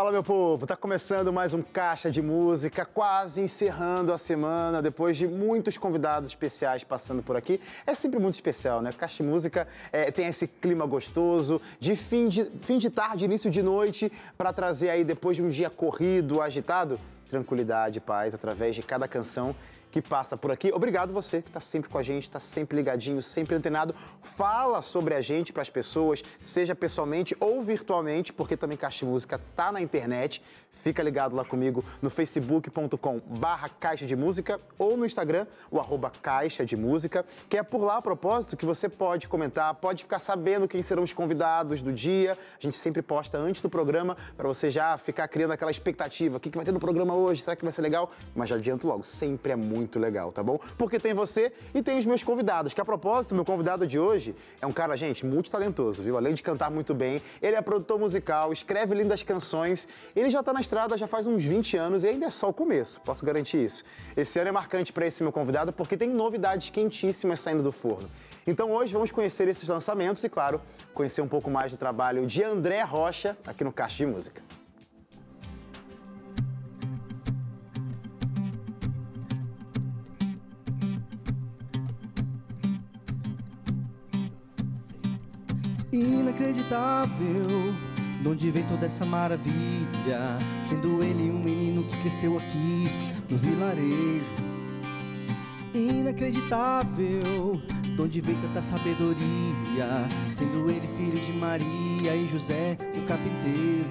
[0.00, 0.66] Fala, meu povo!
[0.66, 6.30] Tá começando mais um Caixa de Música, quase encerrando a semana, depois de muitos convidados
[6.30, 7.60] especiais passando por aqui.
[7.86, 8.94] É sempre muito especial, né?
[8.96, 13.50] Caixa de Música é, tem esse clima gostoso de fim, de fim de tarde, início
[13.50, 16.98] de noite, para trazer aí, depois de um dia corrido, agitado,
[17.28, 19.54] tranquilidade, paz, através de cada canção
[19.90, 20.70] que passa por aqui.
[20.72, 23.94] Obrigado você que está sempre com a gente, está sempre ligadinho, sempre antenado.
[24.36, 29.40] Fala sobre a gente para as pessoas, seja pessoalmente ou virtualmente, porque também Caixa Música
[29.56, 30.42] tá na internet.
[30.82, 36.10] Fica ligado lá comigo no facebook.com barra Caixa de Música ou no Instagram, o arroba
[36.22, 40.18] Caixa de Música, que é por lá a propósito que você pode comentar, pode ficar
[40.18, 42.32] sabendo quem serão os convidados do dia.
[42.58, 46.38] A gente sempre posta antes do programa para você já ficar criando aquela expectativa.
[46.38, 47.42] O que, que vai ter no programa hoje?
[47.42, 48.10] Será que vai ser legal?
[48.34, 50.58] Mas já adianto logo, sempre é muito legal, tá bom?
[50.78, 54.34] Porque tem você e tem os meus convidados, que a propósito, meu convidado de hoje
[54.62, 56.16] é um cara, gente, multitalentoso, viu?
[56.16, 60.54] Além de cantar muito bem, ele é produtor musical, escreve lindas canções, ele já tá
[60.54, 63.64] na estrada já faz uns 20 anos e ainda é só o começo, posso garantir
[63.64, 63.82] isso.
[64.16, 68.08] Esse ano é marcante para esse meu convidado porque tem novidades quentíssimas saindo do forno.
[68.46, 70.60] Então hoje vamos conhecer esses lançamentos e, claro,
[70.94, 74.42] conhecer um pouco mais do trabalho de André Rocha aqui no Caixa de Música.
[85.92, 87.89] Inacreditável
[88.20, 90.38] de onde vem toda essa maravilha?
[90.62, 92.88] Sendo ele um menino que cresceu aqui
[93.30, 94.50] no vilarejo.
[95.74, 100.06] Inacreditável, de onde vem tanta sabedoria?
[100.30, 103.88] Sendo ele filho de Maria e José, o carpinteiro.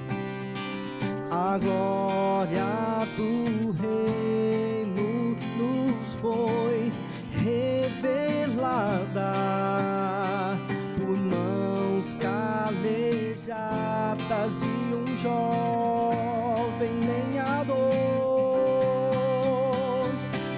[1.32, 6.92] A glória do reino nos foi
[7.42, 9.32] revelada
[10.98, 12.14] por mãos
[14.30, 17.78] calejadas de um jovem lenhador,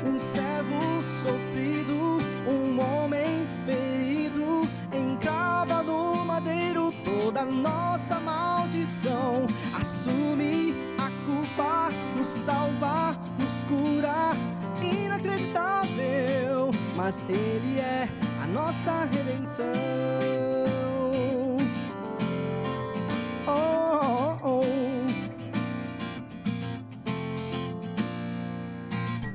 [0.06, 2.18] um servo sofrido,
[2.48, 9.46] um homem ferido, encrava no madeiro toda nossa maldição,
[9.80, 14.36] assume a culpa, nos salvar, nos curar,
[14.82, 18.09] inacreditável, mas ele é
[18.44, 20.61] a nossa redenção.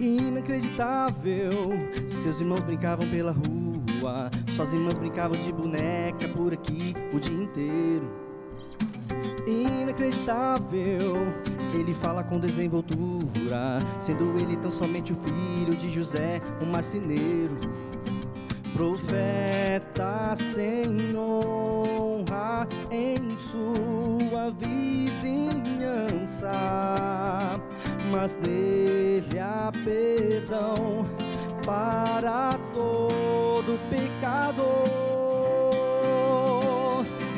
[0.07, 1.51] Inacreditável,
[2.07, 8.09] seus irmãos brincavam pela rua, suas irmãs brincavam de boneca por aqui o dia inteiro.
[9.45, 11.27] Inacreditável,
[11.75, 17.59] ele fala com desenvoltura, sendo ele tão somente o filho de José, um marceneiro.
[18.75, 26.53] Profeta sem honra em sua vizinhança,
[28.11, 31.07] mas nele há perdão
[31.65, 34.65] para todo pecador.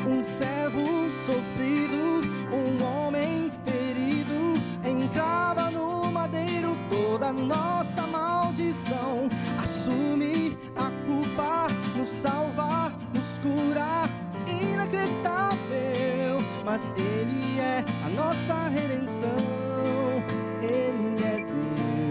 [0.07, 2.21] Um servo sofrido,
[2.51, 4.53] um homem ferido,
[4.87, 9.27] encrava no madeiro toda nossa maldição.
[9.61, 14.09] Assume a culpa, nos salvar, nos curar.
[14.47, 19.69] Inacreditável, mas Ele é a nossa redenção.
[20.61, 21.45] Ele é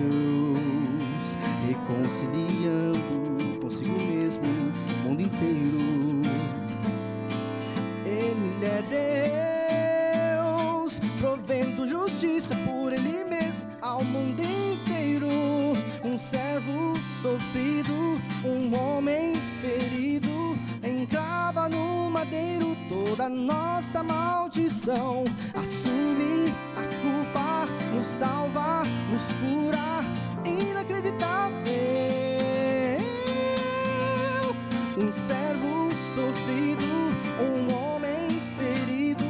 [0.07, 1.37] Deus,
[1.69, 3.29] reconciliando
[3.61, 5.79] consigo mesmo o mundo inteiro.
[8.07, 8.83] Ele é
[10.33, 15.29] Deus, provendo justiça por Ele mesmo ao mundo inteiro.
[16.03, 25.25] Um servo sofrido, um homem ferido, encrava no madeiro toda nossa maldição.
[25.55, 30.05] Assume a culpa, nos salva, nos cura,
[30.45, 31.49] inacreditável.
[34.97, 36.85] Um servo sofrido,
[37.41, 39.25] um homem ferido,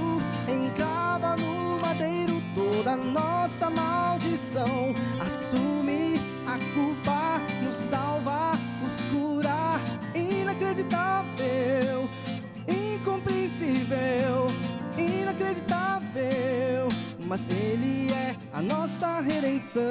[0.49, 4.95] encrava no madeiro toda nossa maldição.
[5.21, 8.53] Assume a culpa, nos salva,
[8.83, 9.79] nos cura.
[10.15, 12.09] Inacreditável,
[13.09, 14.47] incompreensível,
[14.99, 16.89] inacreditável.
[17.19, 19.83] Mas Ele é a nossa redenção.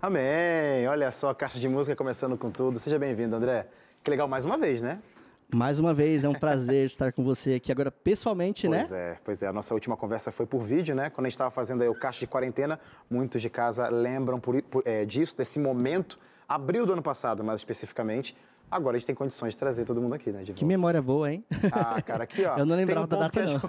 [0.00, 0.86] Amém!
[0.86, 2.78] Olha só, a caixa de música começando com tudo.
[2.78, 3.66] Seja bem-vindo, André.
[4.04, 5.00] Que legal mais uma vez, né?
[5.54, 8.86] Mais uma vez, é um prazer estar com você aqui agora pessoalmente, pois né?
[8.88, 9.46] Pois é, pois é.
[9.46, 11.10] A nossa última conversa foi por vídeo, né?
[11.10, 12.78] Quando a gente estava fazendo aí o caixa de quarentena,
[13.08, 16.18] muitos de casa lembram por, por, é, disso, desse momento,
[16.48, 18.36] abril do ano passado, mais especificamente.
[18.68, 20.42] Agora a gente tem condições de trazer todo mundo aqui, né?
[20.42, 21.44] Que memória boa, hein?
[21.70, 22.56] Ah, cara, aqui, ó.
[22.58, 23.60] Eu não lembrava um da data, não.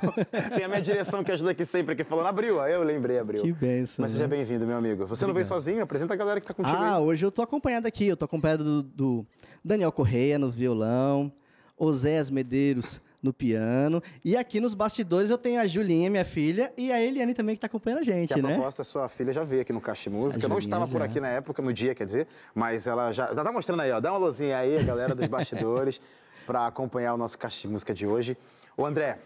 [0.56, 2.60] tem a minha direção que ajuda aqui sempre, aqui falando abril.
[2.60, 3.44] Aí eu lembrei, abril.
[3.44, 4.02] Que benção.
[4.02, 4.36] Mas seja né?
[4.36, 5.06] bem-vindo, meu amigo.
[5.06, 5.28] Você Obrigado.
[5.28, 5.84] não veio sozinho?
[5.84, 7.04] Apresenta a galera que tá contigo Ah, aí.
[7.04, 8.08] hoje eu tô acompanhado aqui.
[8.08, 9.26] Eu tô acompanhado do, do
[9.64, 11.32] Daniel Correia no violão,
[11.78, 14.02] Osés Medeiros no piano.
[14.24, 17.58] E aqui nos bastidores eu tenho a Julinha, minha filha, e a Eliane também que
[17.58, 18.52] está acompanhando a gente, que né?
[18.52, 20.46] A proposta, sua filha já veio aqui no Caixa de Música.
[20.46, 20.92] Eu não estava já.
[20.92, 23.92] por aqui na época, no dia, quer dizer, mas ela já, já tá mostrando aí,
[23.92, 24.00] ó.
[24.00, 26.00] Dá uma luzinha aí, a galera dos bastidores,
[26.46, 28.38] para acompanhar o nosso Caixa de Música de hoje.
[28.78, 29.18] Ô, André,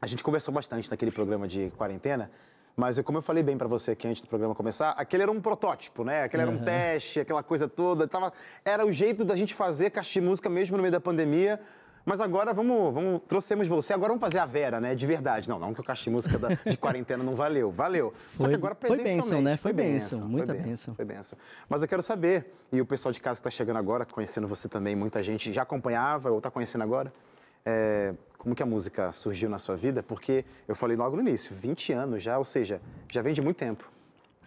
[0.00, 2.30] a gente conversou bastante naquele programa de quarentena,
[2.76, 5.40] mas como eu falei bem para você aqui antes do programa começar, aquele era um
[5.40, 6.24] protótipo, né?
[6.24, 6.50] Aquele uhum.
[6.50, 8.06] era um teste, aquela coisa toda.
[8.06, 8.32] Tava,
[8.62, 11.58] era o jeito da gente fazer caixa de música mesmo no meio da pandemia.
[12.04, 14.94] Mas agora vamos, vamos, trouxemos você, agora vamos fazer a Vera, né?
[14.94, 15.48] De verdade.
[15.48, 18.12] Não, não que o caixa de música da, de quarentena não valeu, valeu.
[18.14, 19.22] Foi, Só que agora presencialmente.
[19.22, 19.56] Foi bênção, né?
[19.56, 20.94] Foi, foi bênção, muita foi bênção.
[20.94, 21.38] Foi bênção.
[21.68, 24.68] Mas eu quero saber, e o pessoal de casa que está chegando agora, conhecendo você
[24.68, 27.12] também, muita gente já acompanhava ou está conhecendo agora,
[27.64, 28.14] é,
[28.46, 30.04] como que a música surgiu na sua vida?
[30.04, 32.80] Porque eu falei logo no início, 20 anos já, ou seja,
[33.12, 33.90] já vem de muito tempo.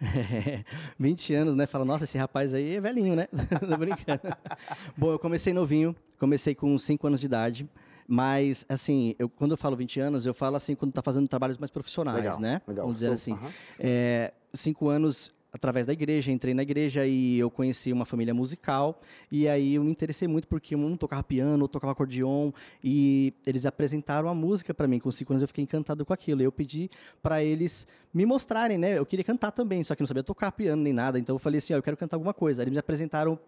[0.02, 0.64] É,
[0.98, 1.66] 20 anos, né?
[1.66, 3.28] Fala, nossa, esse rapaz aí é velhinho, né?
[3.60, 4.34] Tô brincando.
[4.96, 7.68] Bom, eu comecei novinho, comecei com 5 anos de idade.
[8.08, 11.58] Mas, assim, eu, quando eu falo 20 anos, eu falo assim quando está fazendo trabalhos
[11.58, 12.62] mais profissionais, legal, né?
[12.66, 12.86] Legal.
[12.86, 13.32] Vamos dizer assim.
[13.32, 13.48] Uhum.
[13.78, 19.00] É, cinco anos através da igreja, entrei na igreja e eu conheci uma família musical.
[19.30, 22.52] E aí eu me interessei muito porque um tocava piano, outro tocava acordeon.
[22.82, 24.98] E eles apresentaram a música para mim.
[24.98, 26.42] Com cinco anos eu fiquei encantado com aquilo.
[26.42, 26.90] Eu pedi
[27.22, 28.98] para eles me mostrarem, né?
[28.98, 31.18] Eu queria cantar também, só que não sabia tocar piano nem nada.
[31.18, 32.62] Então eu falei assim: ó, eu quero cantar alguma coisa.
[32.62, 33.38] Aí eles me apresentaram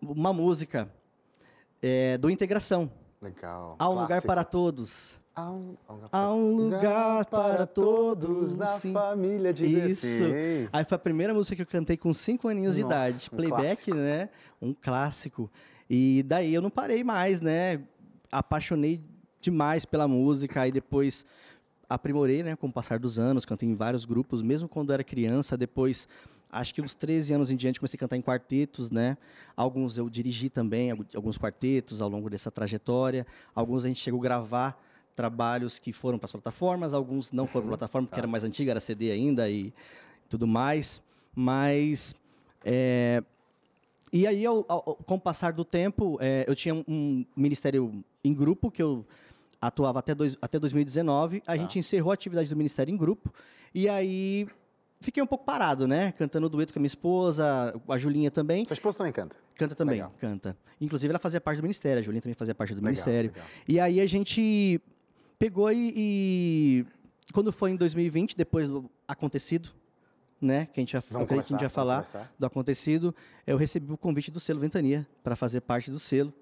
[0.00, 0.88] uma música
[1.82, 2.90] é, do Integração.
[3.20, 3.76] Legal.
[3.78, 4.00] Há um Clássico.
[4.00, 5.18] lugar para todos.
[5.38, 5.76] Há um,
[6.10, 8.92] há um lugar para todos da sim.
[8.92, 10.24] família de Isso.
[10.72, 13.30] Aí foi a primeira música que eu cantei com 5 aninhos Nossa, de idade.
[13.32, 13.94] Um Playback, clássico.
[13.94, 14.28] né?
[14.60, 15.48] Um clássico.
[15.88, 17.80] E daí eu não parei mais, né?
[18.32, 19.00] Apaixonei
[19.40, 20.62] demais pela música.
[20.62, 21.24] Aí depois
[21.88, 22.56] aprimorei, né?
[22.56, 23.44] Com o passar dos anos.
[23.44, 25.56] Cantei em vários grupos, mesmo quando era criança.
[25.56, 26.08] Depois
[26.50, 29.16] acho que uns 13 anos em diante comecei a cantar em quartetos, né?
[29.56, 33.24] Alguns eu dirigi também, alguns quartetos ao longo dessa trajetória.
[33.54, 34.87] Alguns a gente chegou a gravar
[35.18, 38.44] trabalhos que foram para as plataformas, alguns não foram para a plataforma, porque era mais
[38.44, 39.72] antiga, era CD ainda e
[40.30, 41.02] tudo mais.
[41.34, 42.14] Mas.
[42.64, 43.22] É,
[44.12, 48.32] e aí, ao, ao, com o passar do tempo, é, eu tinha um ministério em
[48.32, 49.04] grupo que eu
[49.60, 51.38] atuava até, dois, até 2019.
[51.38, 51.56] A Tá.
[51.56, 53.32] gente encerrou a atividade do ministério em grupo.
[53.74, 54.46] E aí
[55.00, 56.12] fiquei um pouco parado, né?
[56.12, 58.64] Cantando dueto com a minha esposa, a Julinha também.
[58.66, 59.36] Sua esposa também canta?
[59.56, 60.12] Canta também, Legal.
[60.18, 60.56] canta.
[60.80, 63.30] Inclusive, ela fazia parte do ministério, a Julinha também fazia parte do Legal, ministério.
[63.32, 63.46] legal.
[63.66, 64.80] E aí a gente
[65.38, 66.86] pegou e, e
[67.32, 69.70] quando foi em 2020, depois do acontecido,
[70.40, 70.66] né?
[70.66, 72.32] Que a gente já, Vamos que a gente falar conversar.
[72.38, 73.14] do acontecido,
[73.46, 76.32] eu recebi o convite do selo Ventania para fazer parte do selo.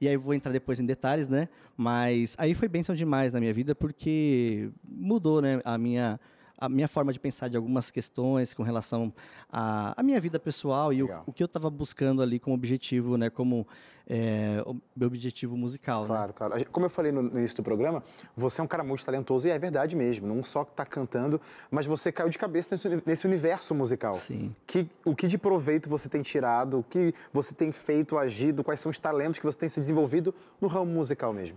[0.00, 1.48] E aí eu vou entrar depois em detalhes, né?
[1.76, 6.18] Mas aí foi bênção demais na minha vida porque mudou, né, a minha
[6.64, 9.12] a minha forma de pensar de algumas questões com relação
[9.50, 13.16] à, à minha vida pessoal e o, o que eu estava buscando ali como objetivo,
[13.16, 13.66] né, como
[14.08, 14.62] é,
[14.96, 16.02] meu objetivo musical.
[16.02, 16.06] né?
[16.08, 16.54] Claro, claro.
[16.54, 18.02] A gente- Como eu falei no no início do programa,
[18.36, 20.26] você é um cara muito talentoso e é verdade mesmo.
[20.26, 21.40] Não só que tá cantando,
[21.70, 24.16] mas você caiu de cabeça nesse, nesse universo musical.
[24.16, 24.54] Sim.
[24.66, 28.80] Que, o que de proveito você tem tirado, o que você tem feito, agido, quais
[28.80, 31.56] são os talentos que você tem se desenvolvido no ramo musical mesmo?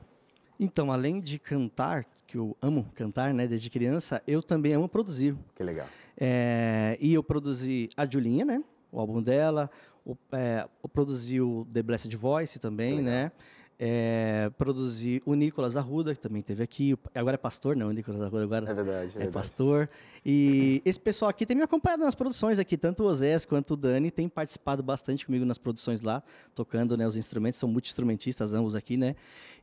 [0.59, 5.35] Então, além de cantar, que eu amo cantar, né, desde criança, eu também amo produzir.
[5.55, 5.87] Que legal.
[6.17, 8.63] É, e eu produzi a Julinha, né?
[8.91, 9.69] O álbum dela.
[10.05, 13.31] O, é, eu produzi o The Blessed Voice também, né?
[13.77, 16.95] É, produzi o Nicolas Arruda, que também teve aqui.
[17.13, 19.31] Agora é pastor, não, o Nicolas Arruda agora É verdade, é é verdade.
[19.33, 19.89] pastor.
[20.25, 23.75] E esse pessoal aqui tem me acompanhado nas produções aqui, tanto o Osés quanto o
[23.75, 28.75] Dani tem participado bastante comigo nas produções lá, tocando né, os instrumentos, são multi-instrumentistas ambos
[28.75, 29.13] aqui, né?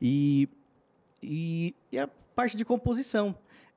[0.00, 0.46] E,
[1.22, 3.34] e, e a parte de composição.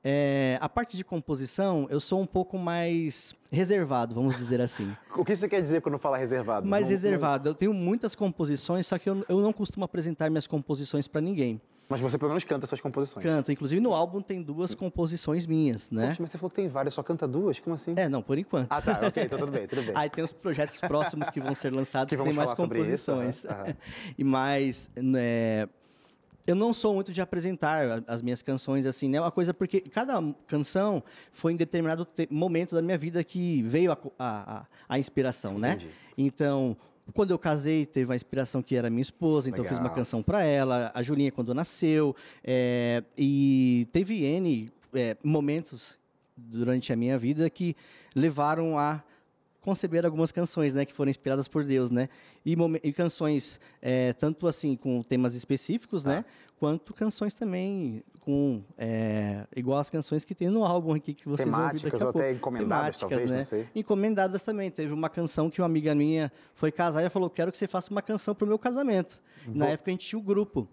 [0.08, 4.94] É, a parte de composição, eu sou um pouco mais reservado, vamos dizer assim.
[5.16, 6.66] O que você quer dizer quando fala reservado?
[6.66, 7.48] Mais Não- reservado.
[7.48, 11.60] Eu tenho muitas composições, só que eu, eu não costumo apresentar minhas composições para ninguém.
[11.88, 13.22] Mas você pelo menos canta suas composições.
[13.24, 13.50] Canto.
[13.50, 16.08] Inclusive no álbum tem duas composições minhas, né?
[16.08, 17.58] Poxa, mas você falou que tem várias, só canta duas?
[17.60, 17.94] Como assim?
[17.96, 18.66] É, não, por enquanto.
[18.70, 19.92] Ah, tá, ok, então tudo bem, tudo bem.
[19.96, 22.80] Aí tem os projetos próximos que vão ser lançados Que que, tem mais falar sobre
[22.80, 23.44] isso, composições.
[23.44, 23.76] aham, aham.
[24.18, 25.68] e mais, né,
[26.46, 29.20] eu não sou muito de apresentar as minhas canções assim, né?
[29.20, 30.14] Uma coisa porque cada
[30.46, 35.58] canção foi em determinado te- momento da minha vida que veio a, a, a- inspiração,
[35.58, 35.72] né?
[35.72, 35.88] Entendi.
[36.16, 36.76] Então,
[37.14, 39.94] Quando eu casei, teve uma inspiração que era minha esposa, então eu fiz uma Legal.
[39.96, 45.96] canção para ela, a Julinha quando nasceu, é, e teve N é, momentos
[46.36, 47.76] durante a minha vida que
[48.14, 49.02] levaram a
[49.66, 52.08] conceber algumas canções, né, que foram inspiradas por Deus, né,
[52.44, 56.10] e, e canções é, tanto assim com temas específicos, Tá.
[56.10, 56.24] né,
[56.58, 61.48] quanto canções também com é, igual as canções que tem no álbum aqui que vocês
[61.50, 62.26] vão ouvir daqui Temáticas a ou pouco.
[62.26, 63.68] até encomendadas, talvez, não sei.
[63.74, 64.70] Encomendadas também.
[64.70, 67.90] Teve uma canção que uma amiga minha foi casar e falou: Quero que você faça
[67.92, 69.20] uma canção pro meu casamento.
[69.46, 70.66] Na época a gente tinha o grupo.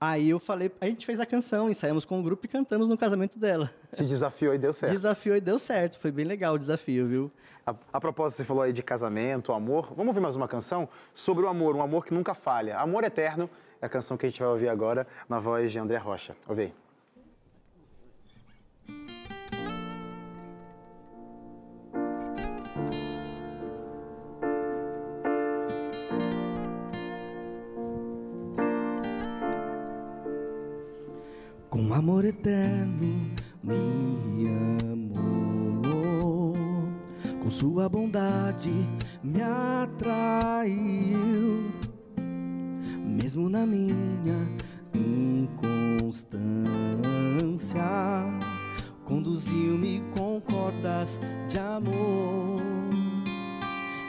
[0.00, 2.98] Aí eu falei, a gente fez a canção, ensaiamos com o grupo e cantamos no
[2.98, 3.70] casamento dela.
[3.94, 4.92] Te desafiou e deu certo.
[4.92, 5.98] Desafiou e deu certo.
[5.98, 7.32] Foi bem legal o desafio, viu?
[7.66, 9.88] A, a propósito, você falou aí de casamento, amor.
[9.96, 12.76] Vamos ouvir mais uma canção sobre o amor, um amor que nunca falha.
[12.76, 13.48] Amor Eterno
[13.80, 16.36] é a canção que a gente vai ouvir agora na voz de André Rocha.
[16.46, 16.83] Ouve aí.
[31.94, 33.30] Amor eterno
[33.62, 34.48] me
[34.90, 36.56] amou,
[37.40, 38.72] com sua bondade
[39.22, 40.82] me atraiu,
[43.00, 44.34] mesmo na minha
[44.92, 46.34] inconstância,
[49.04, 52.60] conduziu-me com cordas de amor.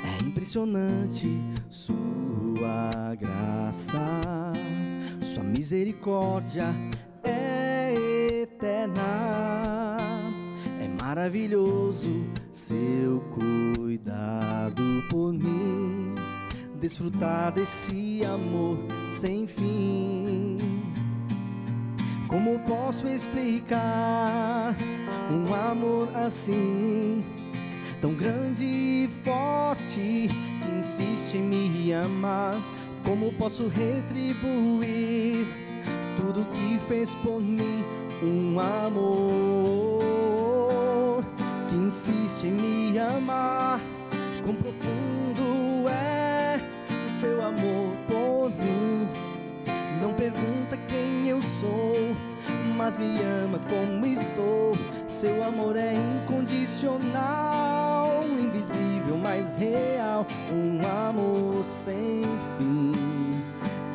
[0.04, 1.40] É impressionante
[1.70, 4.54] sua graça,
[5.22, 6.74] sua misericórdia
[8.66, 10.34] eterna.
[10.80, 16.16] É maravilhoso seu cuidado por mim,
[16.80, 20.58] desfrutar desse amor sem fim.
[22.28, 24.76] Como posso explicar
[25.32, 27.24] um amor assim?
[28.02, 32.56] tão grande e forte que insiste em me amar.
[33.04, 35.48] Como posso retribuir
[36.16, 38.05] tudo que fez por mim?
[38.24, 40.04] Um amor
[41.68, 43.82] que insiste em me amar.
[44.44, 46.58] Quão profundo é
[47.06, 49.10] o seu amor por mim.
[50.02, 52.16] Não pergunta quem eu sou,
[52.78, 54.72] mas me ama como estou.
[55.08, 60.26] Seu amor é incondicional, invisível, mas real.
[60.52, 62.22] Um amor sem
[62.58, 62.92] fim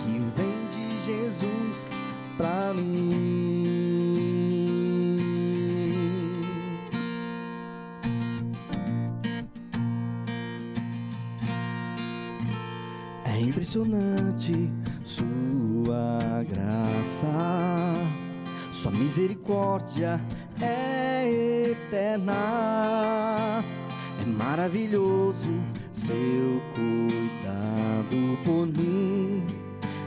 [0.00, 1.90] que vem de Jesus
[2.36, 3.59] pra mim.
[13.70, 14.68] Impressionante
[15.04, 17.94] sua graça,
[18.72, 20.20] sua misericórdia
[20.60, 23.62] é eterna.
[24.20, 25.48] É maravilhoso
[25.92, 29.46] seu cuidado por mim,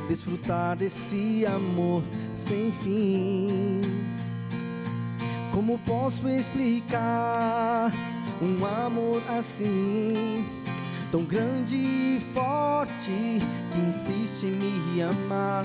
[0.10, 2.04] desfrutar desse amor
[2.36, 3.80] sem fim.
[5.54, 7.92] Como posso explicar
[8.42, 10.63] um amor assim?
[11.14, 13.40] Tão grande e forte
[13.72, 15.64] que insiste em me amar.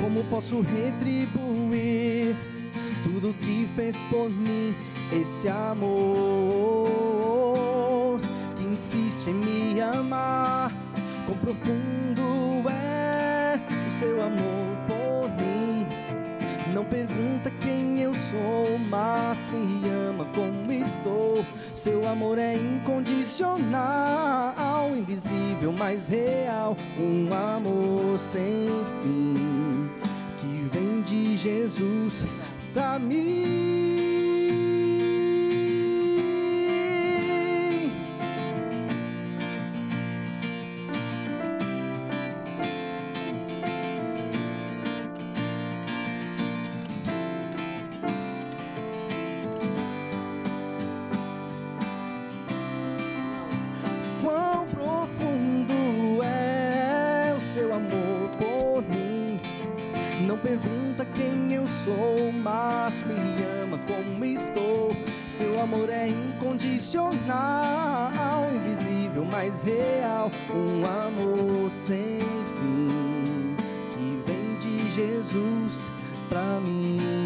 [0.00, 2.34] Como posso retribuir
[3.04, 4.74] tudo que fez por mim?
[5.12, 6.88] Esse amor
[8.56, 10.72] que insiste em me amar.
[11.26, 15.86] Quão profundo é o seu amor por mim.
[16.72, 17.50] Não pergunta
[18.00, 21.44] eu sou, mas me ama como estou.
[21.74, 26.74] Seu amor é incondicional, invisível, mas real.
[26.98, 28.70] Um amor sem
[29.02, 29.90] fim
[30.38, 32.24] que vem de Jesus
[32.72, 34.15] pra mim.
[65.66, 67.12] Amor é incondicional,
[68.54, 70.30] invisível, mas real.
[70.54, 73.56] Um amor sem fim
[73.92, 75.90] que vem de Jesus
[76.28, 77.25] pra mim.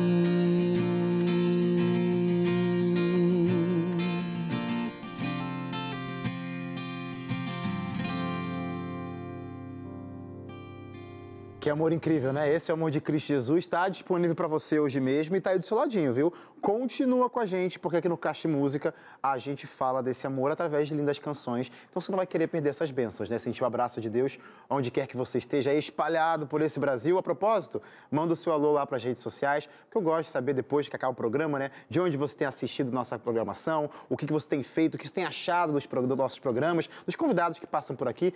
[11.71, 12.53] Que amor incrível, né?
[12.53, 13.63] Esse é o amor de Cristo Jesus.
[13.63, 16.35] Está disponível para você hoje mesmo e está aí do seu ladinho, viu?
[16.61, 20.89] Continua com a gente, porque aqui no Caixa Música a gente fala desse amor através
[20.89, 21.71] de lindas canções.
[21.89, 23.39] Então você não vai querer perder essas bênçãos, né?
[23.39, 24.37] Sentir o abraço de Deus
[24.69, 27.17] onde quer que você esteja espalhado por esse Brasil.
[27.17, 30.33] A propósito, manda o seu alô lá para as redes sociais, porque eu gosto de
[30.33, 31.71] saber depois que acaba o programa, né?
[31.89, 35.07] De onde você tem assistido nossa programação, o que, que você tem feito, o que
[35.07, 38.35] você tem achado dos, dos nossos programas, dos convidados que passam por aqui,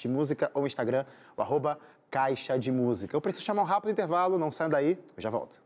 [0.00, 1.04] de Música ou Instagram,
[1.36, 1.71] o arroba
[2.10, 3.16] Caixa de Música.
[3.16, 5.60] Eu preciso chamar um rápido intervalo, não saiam daí, eu já volto.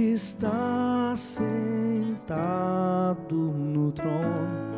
[0.00, 1.52] Está sentado
[3.34, 4.72] no trono,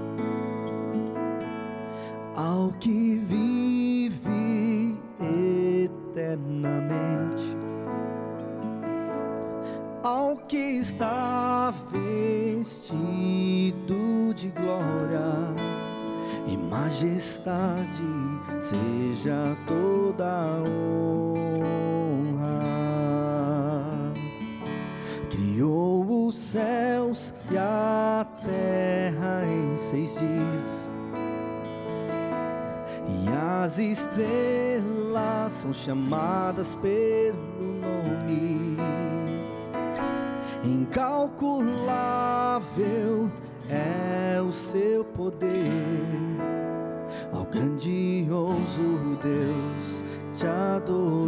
[2.35, 4.99] ao que vive
[6.11, 7.57] eternamente,
[10.03, 13.15] ao que está vestido
[14.35, 15.55] de glória
[16.49, 18.03] e majestade,
[18.59, 20.94] seja toda honra.
[33.75, 37.35] As estrelas são chamadas pelo
[37.81, 38.77] nome.
[40.63, 43.29] Incalculável
[43.69, 45.59] é o seu poder,
[47.33, 50.05] ao grandioso Deus
[50.39, 51.25] te adoramos.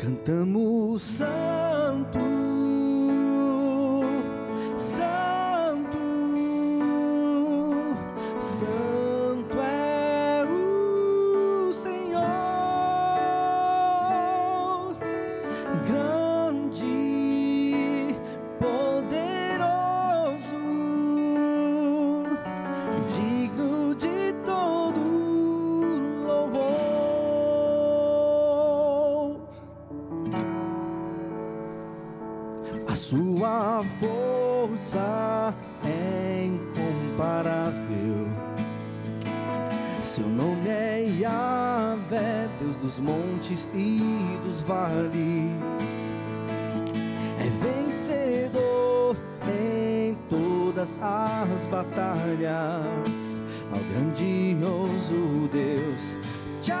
[0.00, 1.20] Cantamos
[32.96, 35.54] Sua força
[35.84, 38.26] é incomparável.
[40.02, 44.00] Seu nome é Yahvé, Deus dos montes e
[44.42, 46.10] dos vales.
[47.38, 49.14] É vencedor
[49.46, 53.38] em todas as batalhas.
[53.72, 56.16] Ao grandioso Deus
[56.62, 56.72] te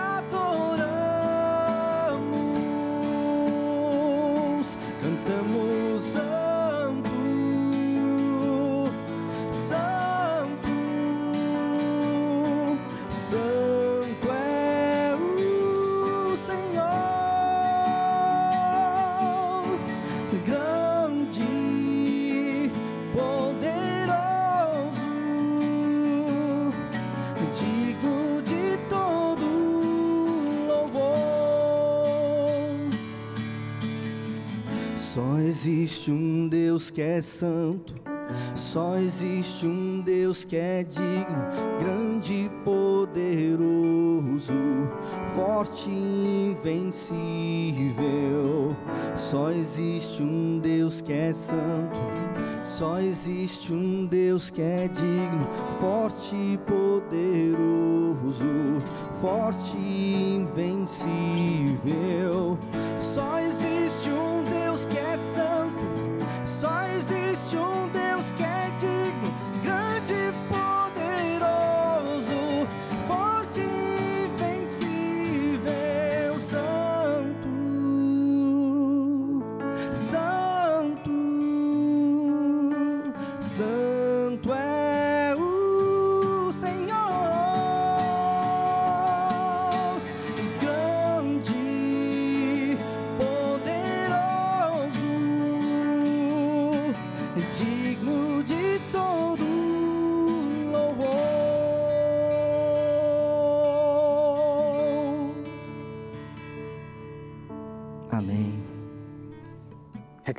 [35.66, 37.92] existe um Deus que é santo,
[38.54, 41.44] só existe um Deus que é digno,
[41.80, 44.52] grande e poderoso,
[45.34, 47.16] forte e invencível.
[49.16, 51.98] Só existe um Deus que é santo,
[52.62, 55.48] só existe um Deus que é digno,
[55.80, 58.46] forte e poderoso,
[59.20, 60.96] forte e invencível.
[63.00, 63.85] Só existe
[65.12, 65.82] é santo,
[66.44, 68.05] só existe um Deus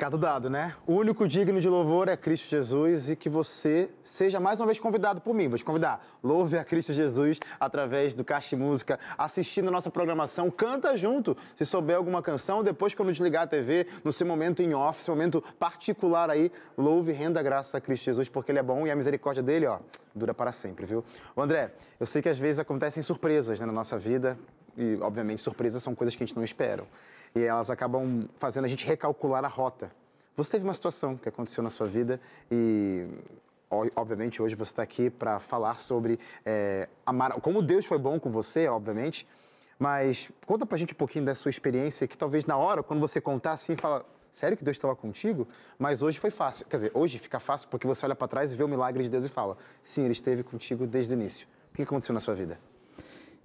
[0.08, 0.74] Recado dado, né?
[0.86, 4.80] O único digno de louvor é Cristo Jesus e que você seja mais uma vez
[4.80, 5.48] convidado por mim.
[5.48, 6.02] Vou te convidar.
[6.24, 10.50] Louve a Cristo Jesus através do Caixa Música, assistindo a nossa programação.
[10.50, 11.36] Canta junto.
[11.56, 15.14] Se souber alguma canção, depois quando desligar a TV, no seu momento em off, seu
[15.14, 18.90] momento particular aí, louve e renda graças a Cristo Jesus, porque Ele é bom e
[18.90, 19.78] a misericórdia dele, ó,
[20.14, 21.04] dura para sempre, viu?
[21.36, 24.38] André, eu sei que às vezes acontecem surpresas né, na nossa vida
[24.74, 26.86] e, obviamente, surpresas são coisas que a gente não espera
[27.34, 29.90] e elas acabam fazendo a gente recalcular a rota.
[30.38, 33.08] Você teve uma situação que aconteceu na sua vida e,
[33.96, 38.30] obviamente, hoje você está aqui para falar sobre é, amar, como Deus foi bom com
[38.30, 39.26] você, obviamente,
[39.80, 43.00] mas conta para a gente um pouquinho da sua experiência que talvez na hora, quando
[43.00, 45.48] você contar assim, fala, sério que Deus estava contigo?
[45.76, 46.66] Mas hoje foi fácil.
[46.66, 49.10] Quer dizer, hoje fica fácil porque você olha para trás e vê o milagre de
[49.10, 51.48] Deus e fala, sim, Ele esteve contigo desde o início.
[51.72, 52.60] O que aconteceu na sua vida?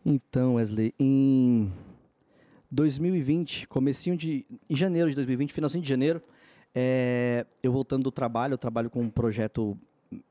[0.05, 1.73] Então, Wesley, em
[2.69, 4.45] 2020, comecinho de...
[4.69, 6.21] Em janeiro de 2020, finalzinho de janeiro,
[6.75, 9.77] é, eu voltando do trabalho, eu trabalho com um projeto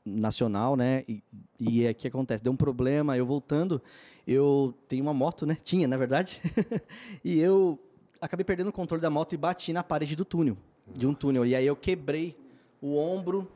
[0.05, 1.05] nacional, né?
[1.09, 1.22] E,
[1.59, 3.81] e é que acontece, deu um problema, eu voltando,
[4.26, 5.57] eu tenho uma moto, né?
[5.62, 6.40] Tinha, na verdade.
[7.24, 7.78] e eu
[8.20, 11.46] acabei perdendo o controle da moto e bati na parede do túnel, de um túnel.
[11.46, 12.37] E aí eu quebrei
[12.81, 13.50] o ombro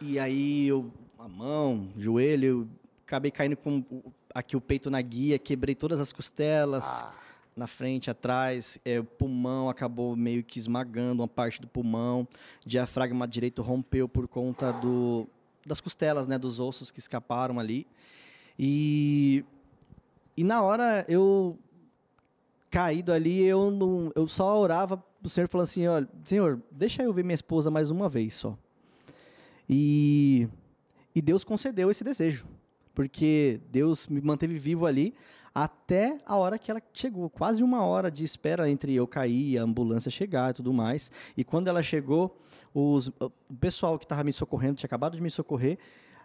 [0.00, 2.68] e aí eu a mão, joelho,
[3.06, 3.84] acabei caindo com
[4.34, 6.84] aqui o peito na guia, quebrei todas as costelas.
[6.84, 7.22] Ah
[7.56, 12.26] na frente, atrás, é, o pulmão acabou meio que esmagando uma parte do pulmão,
[12.64, 15.26] diafragma direito rompeu por conta do,
[15.66, 17.86] das costelas, né, dos ossos que escaparam ali.
[18.58, 19.44] E,
[20.36, 21.58] e na hora eu
[22.70, 27.12] caído ali, eu não, eu só orava o Senhor falando assim, olha, Senhor, deixa eu
[27.12, 28.56] ver minha esposa mais uma vez só.
[29.68, 30.48] E
[31.14, 32.46] e Deus concedeu esse desejo,
[32.94, 35.14] porque Deus me manteve vivo ali
[35.54, 37.28] até a hora que ela chegou.
[37.28, 41.10] Quase uma hora de espera entre eu cair, a ambulância chegar e tudo mais.
[41.36, 42.36] E quando ela chegou,
[42.74, 45.78] os, o pessoal que estava me socorrendo, tinha acabado de me socorrer,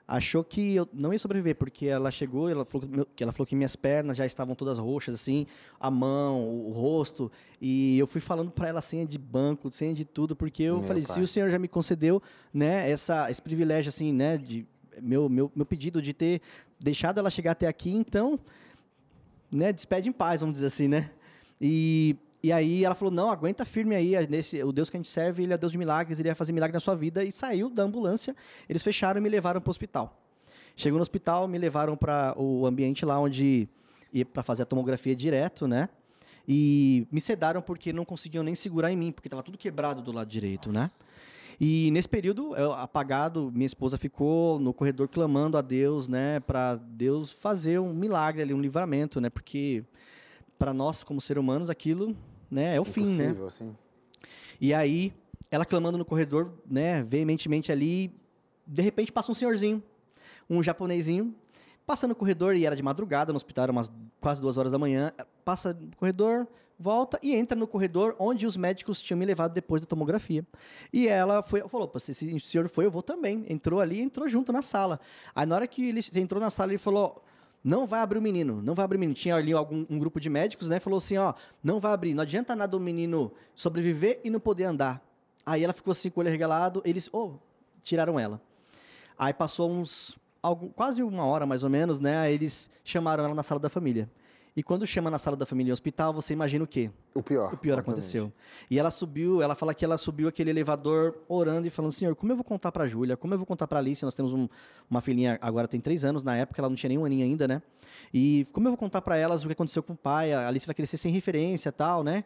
[0.08, 3.56] achou que eu não ia sobreviver, porque ela chegou, ela falou que, ela falou que
[3.56, 5.46] minhas pernas já estavam todas roxas, assim,
[5.78, 9.94] a mão, o, o rosto, e eu fui falando para ela senha de banco, senha
[9.94, 11.13] de tudo, porque eu meu falei, pai.
[11.13, 12.22] se o senhor já me concedeu,
[12.54, 14.66] né, essa, esse privilégio, assim, né, de
[15.02, 16.42] meu, meu, meu pedido de ter
[16.80, 18.40] deixado ela chegar até aqui, então
[19.51, 21.10] né, despede em paz, vamos dizer assim, né?
[21.60, 25.10] E, e aí ela falou, não, aguenta firme aí, nesse, o Deus que a gente
[25.10, 27.69] serve, ele é Deus de milagres, ele ia fazer milagre na sua vida, e saiu
[27.69, 28.36] da ambulância,
[28.69, 30.21] eles fecharam e me levaram para o hospital.
[30.75, 33.67] Chegou no hospital, me levaram para o ambiente lá onde
[34.13, 35.89] ia para fazer a tomografia direto, né?
[36.47, 40.12] E me sedaram porque não conseguiam nem segurar em mim, porque estava tudo quebrado do
[40.12, 40.89] lado direito, né?
[41.60, 46.76] E nesse período, eu, apagado, minha esposa ficou no corredor clamando a Deus, né, para
[46.76, 49.84] Deus fazer um milagre ali, um livramento, né, porque
[50.60, 52.15] para nós como seres humanos aquilo,
[52.50, 53.36] né, é o fim, né?
[53.50, 53.76] Sim.
[54.62, 55.12] E aí,
[55.50, 58.13] ela clamando no corredor, né, veementemente ali,
[58.65, 59.82] de repente passa um senhorzinho,
[60.48, 61.34] um japonesinho,
[61.88, 63.91] passa no corredor e era de madrugada no hospital, era umas
[64.22, 65.12] quase duas horas da manhã,
[65.47, 66.45] passa no corredor,
[66.77, 70.45] volta e entra no corredor onde os médicos tinham me levado depois da tomografia.
[70.91, 73.45] E ela foi, falou: se o senhor foi, eu vou também.
[73.47, 74.99] Entrou ali, entrou junto na sala.
[75.33, 77.23] Aí na hora que ele entrou na sala, ele falou:
[77.63, 79.15] não vai abrir o menino, não vai abrir o menino.
[79.15, 80.81] Tinha ali algum um grupo de médicos, né?
[80.81, 81.33] Falou assim, ó,
[81.63, 85.01] não vai abrir, não adianta nada o menino sobreviver e não poder andar.
[85.45, 87.36] Aí ela ficou assim com o olho regalado, eles, oh,
[87.81, 88.41] tiraram ela.
[89.17, 92.17] Aí passou uns, algum, quase uma hora mais ou menos, né?
[92.17, 94.10] Aí eles chamaram ela na sala da família.
[94.58, 96.89] E quando chama na sala da família em hospital, você imagina o quê?
[97.13, 97.54] O pior.
[97.54, 97.80] O pior obviamente.
[97.80, 98.34] aconteceu.
[98.72, 102.32] E ela subiu, ela fala que ela subiu aquele elevador orando e falando: Senhor, como
[102.32, 103.15] eu vou contar pra Júlia?
[103.15, 104.04] Como eu vou contar pra Alice?
[104.04, 104.50] Nós temos um,
[104.89, 107.48] uma filhinha, agora tem três anos, na época ela não tinha nem um aninho ainda,
[107.48, 107.62] né?
[108.12, 110.34] E como eu vou contar para elas o que aconteceu com o pai?
[110.34, 112.24] A Alice vai crescer sem referência tal, né?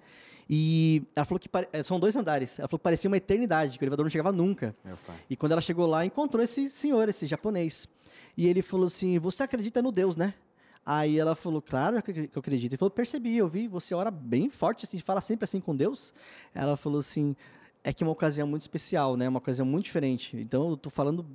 [0.49, 2.59] E ela falou que eh, são dois andares.
[2.59, 4.73] Ela falou que parecia uma eternidade, que o elevador não chegava nunca.
[5.29, 7.89] E quando ela chegou lá, encontrou esse senhor, esse japonês.
[8.37, 10.33] E ele falou assim: Você acredita no Deus, né?
[10.85, 12.71] Aí ela falou, claro que eu acredito.
[12.71, 16.13] Ele falou, percebi, eu vi, você ora bem forte, assim, fala sempre assim com Deus.
[16.53, 17.35] Ela falou assim,
[17.83, 19.29] é que é uma ocasião muito especial, né?
[19.29, 20.35] Uma ocasião muito diferente.
[20.37, 21.25] Então eu tô falando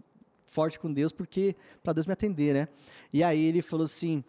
[0.50, 2.68] forte com Deus porque para Deus me atender, né?
[3.12, 4.24] E aí ele falou assim,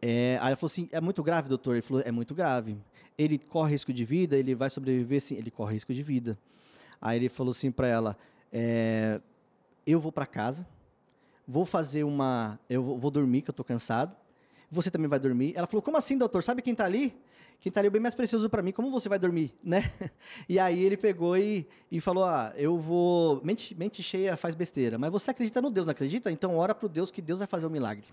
[0.00, 1.74] é, aí ela falou assim, é muito grave, doutor?
[1.74, 2.76] Ele falou, é muito grave.
[3.16, 4.36] Ele corre risco de vida?
[4.36, 5.20] Ele vai sobreviver?
[5.20, 6.38] Sim, ele corre risco de vida.
[7.00, 8.18] Aí ele falou assim para ela,
[8.52, 9.20] é,
[9.86, 10.66] eu vou para casa,
[11.46, 14.14] vou fazer uma, eu vou, dormir que eu tô cansado
[14.72, 15.52] você também vai dormir.
[15.54, 16.42] Ela falou, como assim, doutor?
[16.42, 17.14] Sabe quem está ali?
[17.60, 19.92] Quem está ali é bem mais precioso para mim, como você vai dormir, né?
[20.48, 23.40] E aí ele pegou e, e falou, ah, eu vou...
[23.44, 26.30] Mente, mente cheia faz besteira, mas você acredita no Deus, não acredita?
[26.32, 28.04] Então ora para o Deus que Deus vai fazer o um milagre.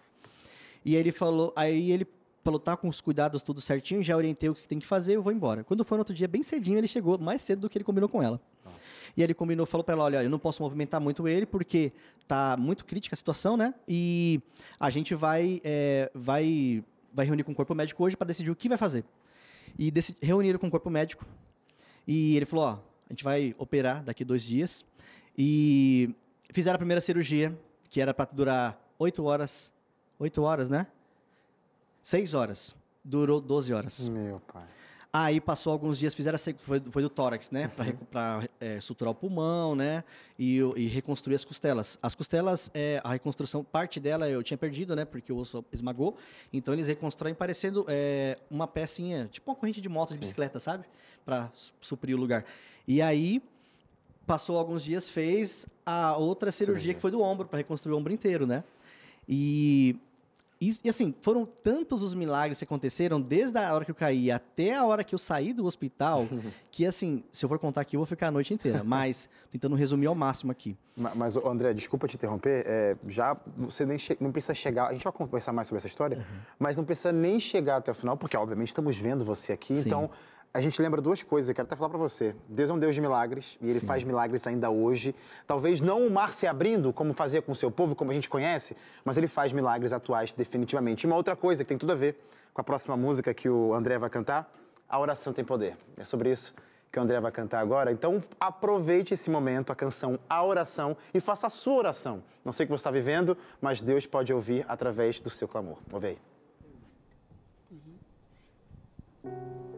[0.86, 2.06] E ele falou, aí ele
[2.44, 5.22] falou, tá com os cuidados tudo certinho, já orientei o que tem que fazer, eu
[5.24, 5.64] vou embora.
[5.64, 8.10] Quando foi no outro dia, bem cedinho, ele chegou mais cedo do que ele combinou
[8.10, 8.40] com ela.
[9.16, 11.92] E ele combinou, falou para ela, olha, eu não posso movimentar muito ele porque
[12.28, 13.74] tá muito crítica a situação, né?
[13.88, 14.42] E
[14.80, 18.56] a gente vai, é, vai, vai reunir com o corpo médico hoje para decidir o
[18.56, 19.04] que vai fazer.
[19.78, 21.26] E reuniram com o corpo médico
[22.08, 22.72] e ele falou, ó,
[23.10, 24.86] a gente vai operar daqui dois dias.
[25.38, 26.14] E
[26.52, 27.58] fizeram a primeira cirurgia,
[27.90, 29.72] que era para durar oito horas.
[30.20, 30.88] Oito horas, né?
[32.02, 32.76] Seis horas.
[33.04, 34.08] Durou 12 horas.
[34.08, 34.64] Meu pai.
[35.12, 37.72] Aí passou alguns dias, fizeram a, foi, foi do tórax, né?
[38.12, 40.04] Para é, suturar o pulmão, né?
[40.38, 41.98] E, e, reconstruir as costelas.
[42.00, 45.06] As costelas, é, a reconstrução, parte dela eu tinha perdido, né?
[45.06, 46.16] Porque o osso esmagou.
[46.54, 50.20] Então eles reconstroem parecendo é, uma pecinha, tipo uma corrente de moto, de Sim.
[50.20, 50.86] bicicleta, sabe?
[51.26, 52.46] Para suprir o lugar.
[52.88, 53.42] E aí
[54.28, 56.94] passou alguns dias, fez a outra cirurgia, cirurgia.
[56.94, 58.64] que foi do ombro, para reconstruir o ombro inteiro, né?
[59.28, 59.96] E
[60.62, 64.30] e, e, assim, foram tantos os milagres que aconteceram, desde a hora que eu caí
[64.30, 66.28] até a hora que eu saí do hospital,
[66.70, 68.84] que assim, se eu for contar aqui, eu vou ficar a noite inteira.
[68.84, 70.78] Mas, tentando resumir ao máximo aqui.
[70.98, 75.04] Mas, mas André, desculpa te interromper, é, já você nem não precisa chegar, a gente
[75.04, 76.40] vai conversar mais sobre essa história, uhum.
[76.60, 79.88] mas não precisa nem chegar até o final, porque obviamente estamos vendo você aqui, Sim.
[79.88, 80.10] então
[80.54, 82.36] a gente lembra duas coisas, eu quero até falar para você.
[82.48, 83.86] Deus é um Deus de milagres e ele Sim.
[83.86, 85.14] faz milagres ainda hoje.
[85.46, 88.28] Talvez não o mar se abrindo, como fazia com o seu povo, como a gente
[88.28, 91.04] conhece, mas ele faz milagres atuais definitivamente.
[91.04, 92.20] E uma outra coisa que tem tudo a ver
[92.54, 94.52] com a próxima música que o André vai cantar,
[94.88, 95.78] a oração tem poder.
[95.96, 96.54] É sobre isso
[96.92, 97.92] que o André vai cantar agora.
[97.92, 102.24] Então, aproveite esse momento, a canção A Oração, e faça a sua oração.
[102.44, 105.78] Não sei o que você está vivendo, mas Deus pode ouvir através do seu clamor.
[105.94, 106.18] Ouve aí.
[109.24, 109.69] Uhum.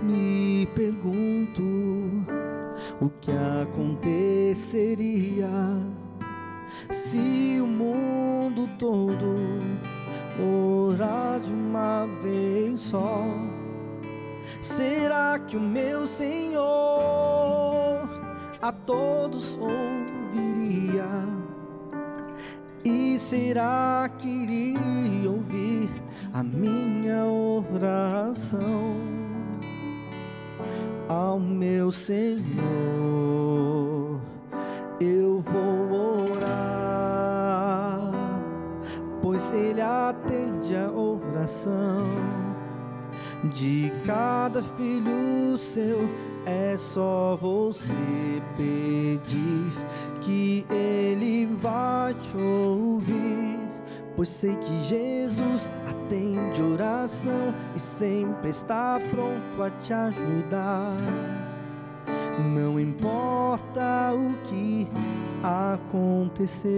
[0.00, 1.62] Me pergunto
[3.00, 3.30] o que
[3.62, 5.48] aconteceria
[6.90, 9.36] se o mundo todo
[10.38, 13.24] orar de uma vez só.
[14.62, 16.62] Será que o meu Senhor
[18.60, 21.08] a todos ouviria?
[22.84, 25.88] E será que iria ouvir
[26.32, 29.17] a minha oração?
[31.08, 32.38] Ao meu Senhor,
[35.00, 38.10] eu vou orar,
[39.22, 42.06] pois Ele atende a oração
[43.44, 46.06] de cada filho seu.
[46.44, 47.94] É só você
[48.56, 49.72] pedir
[50.20, 53.47] que Ele vai te ouvir,
[54.18, 60.96] pois sei que Jesus atende oração e sempre está pronto a te ajudar.
[62.52, 64.88] Não importa o que
[65.40, 66.68] acontecer.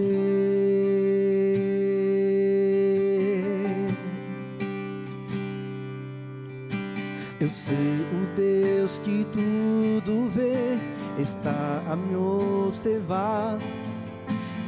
[7.40, 10.76] Eu sei o Deus que tudo vê
[11.18, 13.57] está a me observar.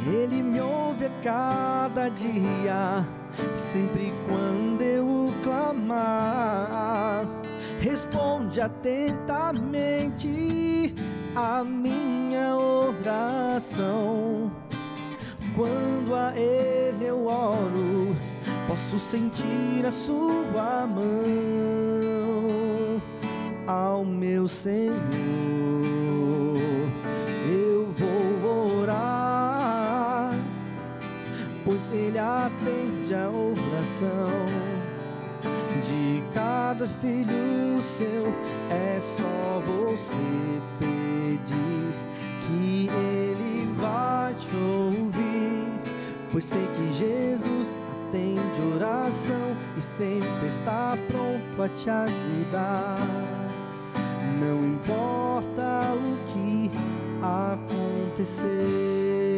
[0.06, 3.06] Ele me ouve cada dia
[3.54, 7.26] sempre quando eu clamar,
[7.80, 10.94] responde atentamente
[11.34, 14.50] a minha oração.
[15.54, 18.16] Quando a Ele eu oro,
[18.66, 21.02] posso sentir a Sua mão
[23.66, 25.91] ao meu Senhor.
[31.72, 34.44] Pois Ele atende a oração
[35.82, 38.30] de cada filho seu.
[38.70, 41.94] É só você pedir
[42.46, 45.64] que Ele vai te ouvir,
[46.30, 52.98] pois sei que Jesus atende oração e sempre está pronto a te ajudar.
[54.38, 56.70] Não importa o que
[57.22, 59.31] acontecer.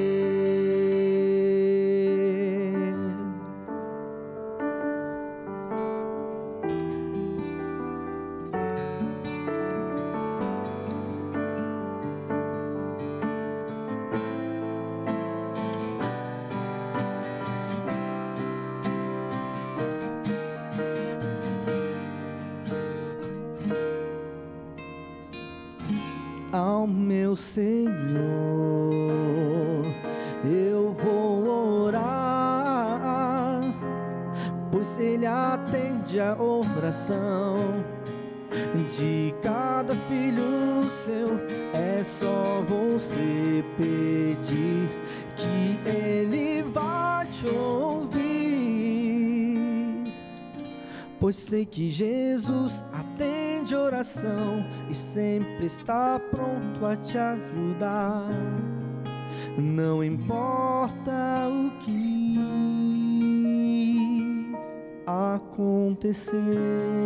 [55.78, 58.28] Está pronto a te ajudar.
[59.58, 62.38] Não importa o que
[65.06, 67.03] acontecer.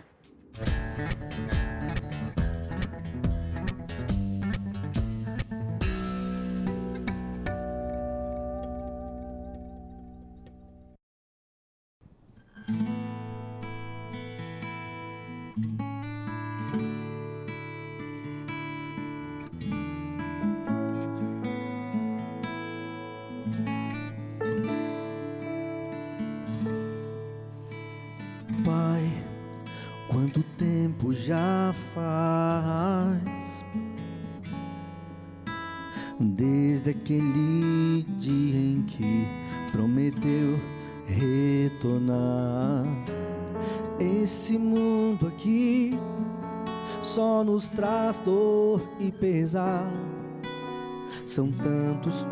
[51.37, 52.27] São tantos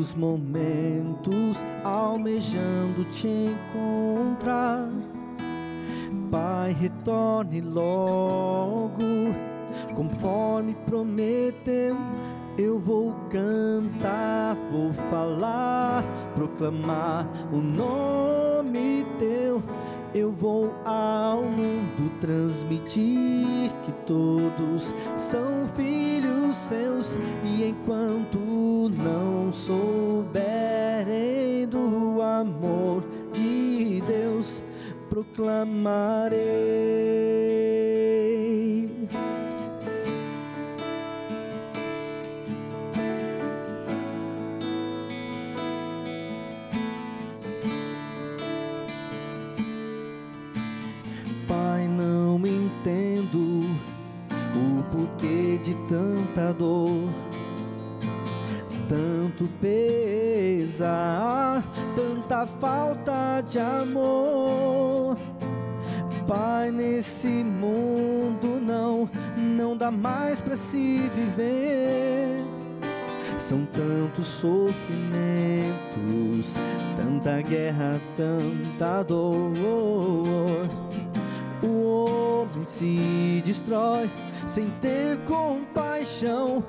[0.00, 4.88] os momentos almejando te encontrar
[6.30, 9.02] Pai, retorne logo,
[9.96, 11.96] conforme prometeu.
[12.56, 16.04] Eu vou cantar, vou falar,
[16.36, 19.60] proclamar o nome teu.
[20.14, 23.72] Eu vou ao mundo transmitir
[24.08, 27.16] todos são filhos seus.
[27.44, 28.38] E enquanto
[28.96, 30.38] não souberem
[31.68, 34.64] do amor de Deus,
[35.10, 37.57] proclamarei.
[59.60, 61.62] Pesar
[61.94, 65.16] tanta falta de amor.
[66.26, 72.44] Pai, nesse mundo não, não dá mais para se viver.
[73.38, 76.56] São tantos sofrimentos,
[76.96, 79.52] tanta guerra, tanta dor.
[81.62, 84.10] O homem se destrói
[84.46, 86.64] sem ter compaixão.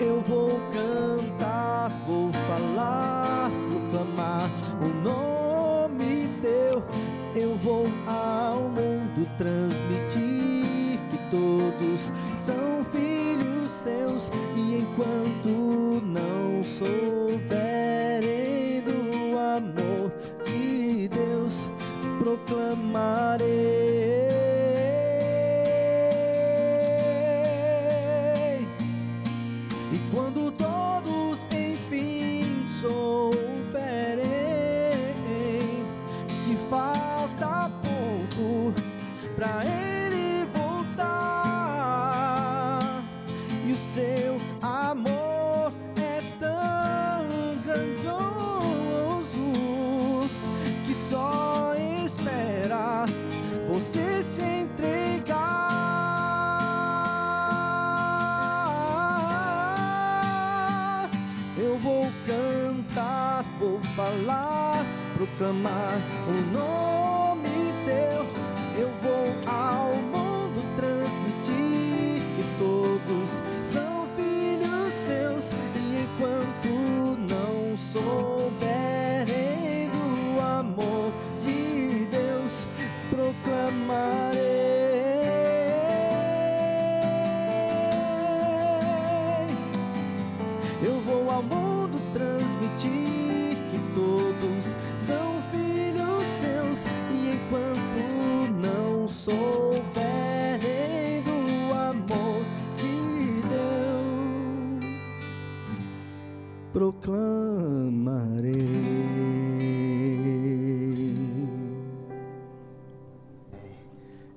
[0.00, 4.50] Eu vou cantar, vou falar, proclamar
[4.80, 6.84] o nome teu.
[7.34, 17.44] Eu vou ao mundo transmitir que todos são filhos seus e enquanto não souberem
[18.82, 20.12] do amor
[20.44, 21.68] de Deus,
[22.18, 24.03] proclamarei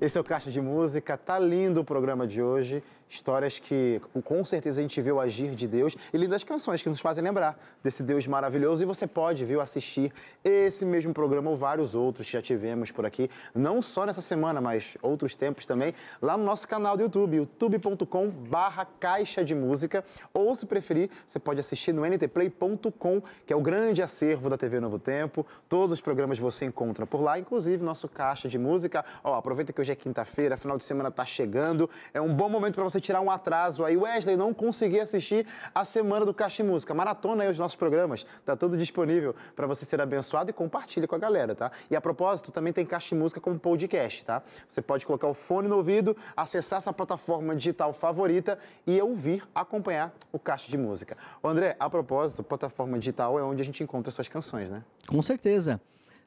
[0.08, 2.82] Esse é o Caixa de Música, tá lindo o programa de hoje.
[3.08, 7.00] Histórias que com certeza a gente o agir de Deus e lindas canções que nos
[7.00, 8.82] fazem lembrar desse Deus maravilhoso.
[8.82, 10.12] E você pode, viu, assistir
[10.44, 14.60] esse mesmo programa ou vários outros que já tivemos por aqui, não só nessa semana,
[14.60, 20.04] mas outros tempos também, lá no nosso canal do YouTube, youtube.com barra Caixa de Música.
[20.34, 24.80] Ou, se preferir, você pode assistir no ntplay.com, que é o grande acervo da TV
[24.80, 25.46] Novo Tempo.
[25.68, 29.04] Todos os programas você encontra por lá, inclusive nosso Caixa de Música.
[29.22, 31.88] Ó, aproveita que hoje é quinta-feira, final de semana tá chegando.
[32.12, 33.96] É um bom momento para você tirar um atraso aí.
[33.96, 36.94] Wesley, não consegui assistir a semana do Caixa de Música.
[36.94, 38.26] Maratona aí os nossos programas.
[38.44, 41.70] Tá tudo disponível para você ser abençoado e compartilhe com a galera, tá?
[41.90, 44.42] E a propósito, também tem Caixa de Música como podcast, tá?
[44.68, 50.14] Você pode colocar o fone no ouvido, acessar essa plataforma digital favorita e ouvir, acompanhar
[50.32, 51.16] o Caixa de Música.
[51.42, 54.82] Ô André, a propósito, plataforma digital é onde a gente encontra suas canções, né?
[55.06, 55.80] Com certeza.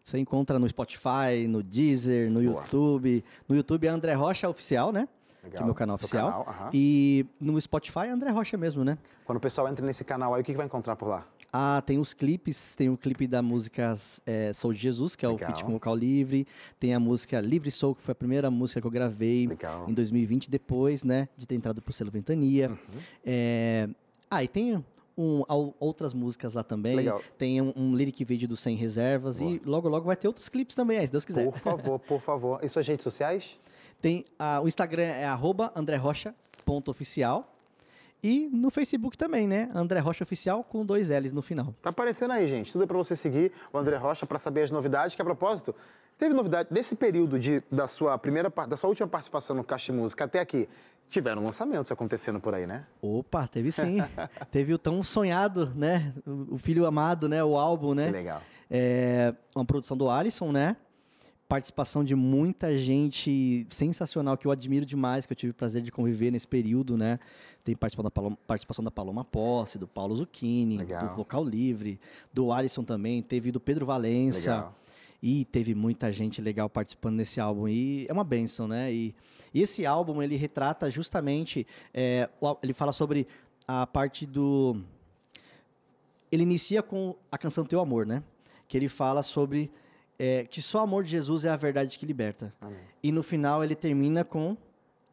[0.03, 2.61] Você encontra no Spotify, no Deezer, no Boa.
[2.61, 3.23] YouTube.
[3.47, 5.07] No YouTube é André Rocha Oficial, né?
[5.43, 5.57] Legal.
[5.57, 6.29] Que é meu canal Seu oficial.
[6.29, 6.69] canal, aham.
[6.73, 8.97] E no Spotify é André Rocha mesmo, né?
[9.25, 11.25] Quando o pessoal entra nesse canal aí, o que que vai encontrar por lá?
[11.53, 13.93] Ah, tem os clipes, tem o clipe da música
[14.25, 15.49] é, Sou de Jesus, que é Legal.
[15.49, 16.47] o feat com vocal livre.
[16.79, 19.85] Tem a música Livre Sou, que foi a primeira música que eu gravei Legal.
[19.89, 22.69] em 2020, depois, né, de ter entrado pro selo Ventania.
[22.69, 22.77] Uhum.
[23.25, 23.89] É,
[24.29, 24.83] Ah, e tem
[25.17, 25.43] um,
[25.79, 26.95] outras músicas lá também.
[26.95, 27.21] Legal.
[27.37, 30.75] Tem um, um lyric vídeo do Sem Reservas e logo, logo vai ter outros clipes
[30.75, 31.45] também, se Deus quiser.
[31.51, 32.59] Por favor, por favor.
[32.63, 33.59] E suas redes sociais?
[34.01, 37.51] Tem ah, o Instagram é arroba andrerocha.oficial
[38.23, 39.69] e no Facebook também, né?
[39.73, 41.73] André Rocha Oficial com dois L's no final.
[41.81, 42.71] Tá aparecendo aí, gente.
[42.71, 45.15] Tudo é para você seguir o André Rocha para saber as novidades.
[45.15, 45.73] Que a propósito,
[46.19, 50.25] teve novidade desse período de, da sua primeira da sua última participação no Caixa Música
[50.25, 50.69] até aqui.
[51.09, 52.85] Tiveram lançamentos acontecendo por aí, né?
[53.01, 53.97] Opa, teve sim.
[54.51, 56.13] teve o tão sonhado, né?
[56.25, 57.43] O o Filho Amado, né?
[57.43, 58.05] O álbum, né?
[58.05, 58.41] Que legal.
[58.69, 60.77] É uma produção do Alisson, né?
[61.51, 65.91] Participação de muita gente sensacional que eu admiro demais, que eu tive o prazer de
[65.91, 67.19] conviver nesse período, né?
[67.61, 71.09] Tem participação da Paloma, participação da Paloma Posse, do Paulo Zucchini, Legal.
[71.09, 71.99] do Vocal Livre,
[72.31, 74.55] do Alisson também, teve do Pedro Valença.
[74.55, 74.75] Legal.
[75.21, 77.67] E teve muita gente legal participando desse álbum.
[77.67, 78.89] E é uma benção, né?
[78.93, 79.13] E,
[79.53, 81.67] e esse álbum, ele retrata justamente...
[81.93, 82.29] é,
[82.63, 83.27] ele fala sobre
[83.67, 84.77] a parte do...
[86.31, 88.23] Ele inicia com a canção Teu Amor, né?
[88.69, 89.69] Que ele fala sobre
[90.23, 92.53] é, que só o amor de Jesus é a verdade que liberta.
[92.61, 92.77] Amém.
[93.01, 94.55] E no final ele termina com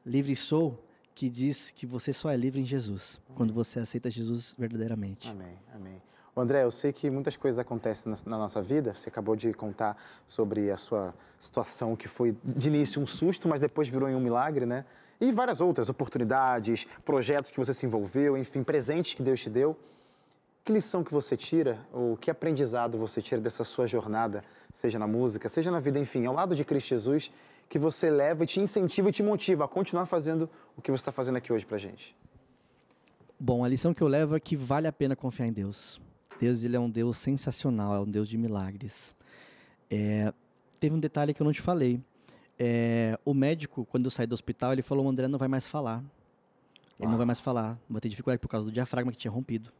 [0.04, 0.84] Livre Sou,
[1.14, 5.30] que diz que você só é livre em Jesus, quando você aceita Jesus verdadeiramente.
[5.30, 6.02] Amém, amém.
[6.36, 8.92] André, eu sei que muitas coisas acontecem na, na nossa vida.
[8.92, 9.96] Você acabou de contar
[10.26, 14.20] sobre a sua situação que foi de início um susto, mas depois virou em um
[14.20, 14.84] milagre, né?
[15.18, 19.74] E várias outras oportunidades, projetos que você se envolveu, enfim, presentes que Deus te deu.
[20.68, 24.44] Que lição que você tira, ou que aprendizado você tira dessa sua jornada,
[24.74, 27.32] seja na música, seja na vida, enfim, ao lado de Cristo Jesus,
[27.70, 30.46] que você leva e te incentiva e te motiva a continuar fazendo
[30.76, 32.14] o que você está fazendo aqui hoje pra gente?
[33.40, 35.98] Bom, a lição que eu levo é que vale a pena confiar em Deus.
[36.38, 39.14] Deus ele é um Deus sensacional, é um Deus de milagres.
[39.90, 40.30] É,
[40.78, 41.98] teve um detalhe que eu não te falei.
[42.58, 45.66] É, o médico, quando eu saí do hospital, ele falou: o André não vai mais
[45.66, 46.04] falar.
[46.98, 47.10] Ele Uau.
[47.12, 47.78] não vai mais falar.
[47.88, 49.72] Vai ter dificuldade por causa do diafragma que tinha rompido.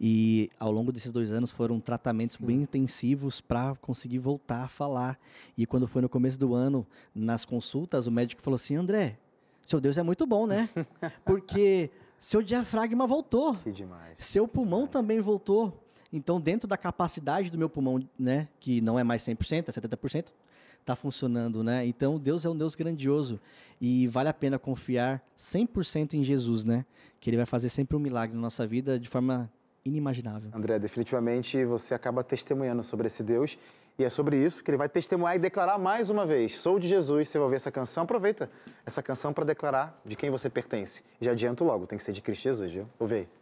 [0.00, 5.18] E ao longo desses dois anos foram tratamentos bem intensivos para conseguir voltar a falar.
[5.56, 9.18] E quando foi no começo do ano, nas consultas, o médico falou assim: André,
[9.64, 10.68] seu Deus é muito bom, né?
[11.24, 13.54] Porque seu diafragma voltou.
[13.56, 14.14] Que demais.
[14.18, 15.82] Seu pulmão também voltou.
[16.12, 20.34] Então, dentro da capacidade do meu pulmão, né, que não é mais 100%, é 70%,
[20.82, 21.86] está funcionando, né?
[21.86, 23.40] Então, Deus é um Deus grandioso
[23.80, 26.84] e vale a pena confiar 100% em Jesus, né?
[27.18, 29.50] Que ele vai fazer sempre um milagre na nossa vida de forma
[29.84, 30.50] inimaginável.
[30.54, 33.56] André, definitivamente você acaba testemunhando sobre esse Deus
[33.98, 36.56] e é sobre isso que ele vai testemunhar e declarar mais uma vez.
[36.56, 38.50] Sou de Jesus, você vai ouvir essa canção, aproveita
[38.86, 41.02] essa canção para declarar de quem você pertence.
[41.20, 42.88] Já adianto logo, tem que ser de Cristo Jesus, viu?
[42.98, 43.41] Ouve aí.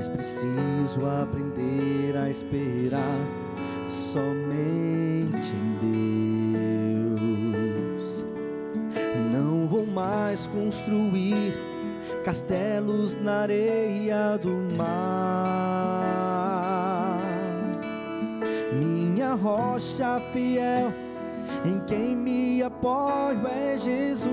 [0.00, 3.20] Mas preciso aprender a esperar
[3.86, 5.76] somente em
[7.18, 8.24] Deus.
[9.30, 11.52] Não vou mais construir
[12.24, 14.88] castelos na areia do mar.
[18.72, 20.94] Minha rocha fiel,
[21.62, 24.30] em quem me apoio é Jesus.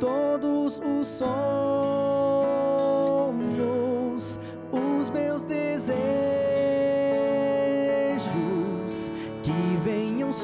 [0.00, 2.13] Todos os sonhos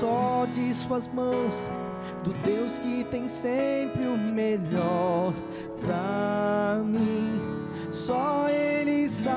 [0.01, 1.68] só de suas mãos,
[2.25, 5.35] do Deus que tem sempre o melhor
[5.79, 7.39] pra mim.
[7.93, 9.35] Só Ele sabe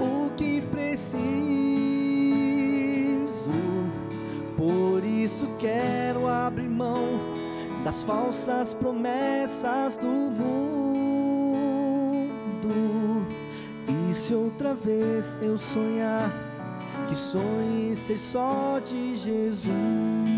[0.00, 1.18] o que preciso,
[4.56, 7.18] por isso quero abrir mão
[7.84, 10.77] das falsas promessas do mundo.
[14.28, 16.30] Se outra vez eu sonhar
[17.08, 20.37] que sonhe ser só de Jesus.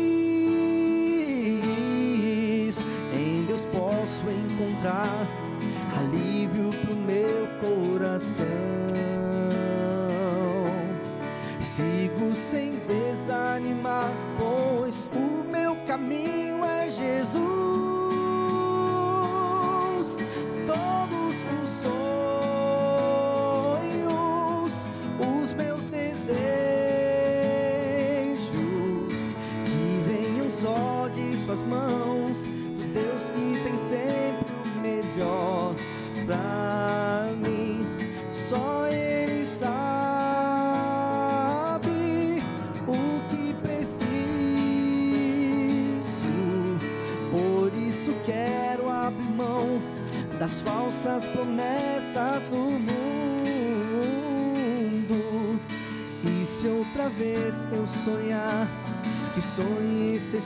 [4.21, 5.27] posso encontrar
[5.97, 8.45] alívio pro meu coração.
[11.59, 16.60] Sigo sem desanimar, pois o meu caminho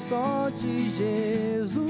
[0.07, 1.81] só de Jesus.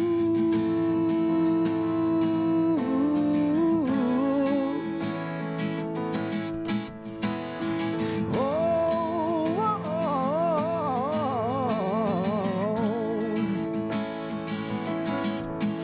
[8.34, 10.00] Oh oh, oh, oh,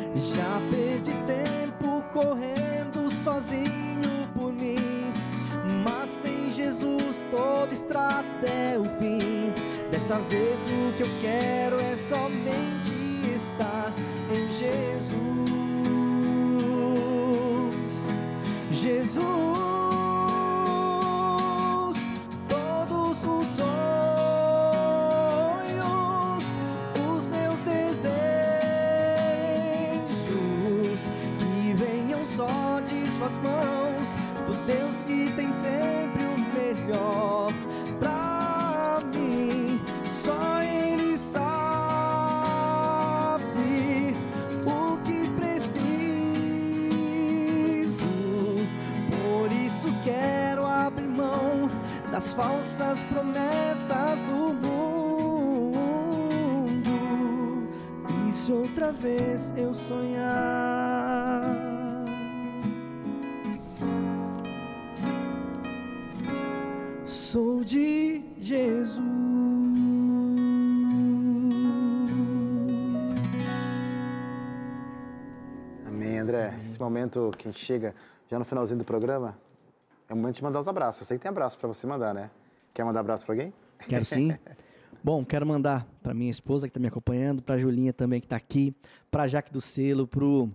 [0.05, 5.11] oh, Já perdi tempo correndo sozinho por mim,
[5.83, 9.53] mas sem Jesus toda estrada é o fim.
[9.91, 11.90] Dessa vez o que eu quero é
[58.91, 61.45] vez eu sonhar?
[67.05, 68.99] Sou de Jesus.
[75.87, 76.53] Amém, André.
[76.63, 77.95] Esse momento que a gente chega
[78.29, 79.37] já no finalzinho do programa,
[80.07, 81.01] é o momento de mandar os abraços.
[81.01, 82.29] Eu sei que tem abraço para você mandar, né?
[82.73, 83.53] Quer mandar abraço para alguém?
[83.87, 84.37] Quero sim.
[85.03, 88.35] Bom, quero mandar para minha esposa que está me acompanhando, para Julinha também que está
[88.35, 88.75] aqui,
[89.09, 90.47] para Jaque do Selo, pro